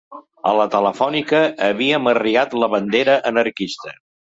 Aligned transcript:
A 0.51 0.53
la 0.59 0.65
Telefònica 0.75 1.43
havien 1.67 2.13
arriat 2.17 2.59
la 2.65 2.75
bandera 2.77 3.23
anarquista 3.35 3.99